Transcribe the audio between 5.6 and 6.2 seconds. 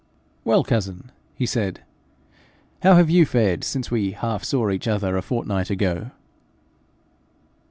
ago?'